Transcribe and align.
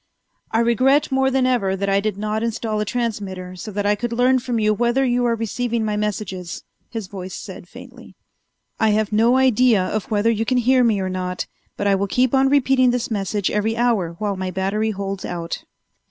"I 0.51 0.61
regret 0.61 1.11
more 1.11 1.29
than 1.29 1.45
ever 1.45 1.75
that 1.75 1.87
I 1.87 1.99
did 1.99 2.17
not 2.17 2.41
install 2.41 2.79
a 2.79 2.85
transmitter 2.85 3.55
so 3.55 3.69
that 3.71 3.85
I 3.85 3.93
could 3.93 4.11
learn 4.11 4.39
from 4.39 4.57
you 4.57 4.73
whether 4.73 5.05
you 5.05 5.23
are 5.27 5.35
receiving 5.35 5.85
my 5.85 5.95
messages," 5.95 6.63
his 6.89 7.05
voice 7.05 7.35
said 7.35 7.67
faintly. 7.69 8.15
"I 8.79 8.89
have 8.97 9.11
no 9.13 9.37
idea 9.37 9.83
of 9.83 10.09
whether 10.09 10.31
you 10.31 10.43
can 10.43 10.57
hear 10.57 10.83
me 10.83 10.99
or 10.99 11.09
not, 11.11 11.45
but 11.77 11.85
I 11.85 11.93
will 11.93 12.07
keep 12.07 12.33
on 12.33 12.49
repeating 12.49 12.89
this 12.89 13.11
message 13.11 13.51
every 13.51 13.77
hour 13.77 14.15
while 14.17 14.35
my 14.35 14.49
battery 14.49 14.89
holds 14.89 15.23
out. 15.23 15.65